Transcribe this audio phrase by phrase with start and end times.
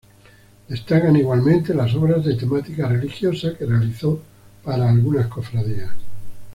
[0.67, 4.19] Destacan igualmente las obras de temática religiosa que realizó
[4.63, 5.91] para algunas cofradías.